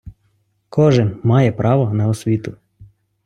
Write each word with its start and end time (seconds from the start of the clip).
Кожен 0.69 1.19
має 1.23 1.51
право 1.51 1.93
на 1.93 2.07
освіту. 2.07 2.57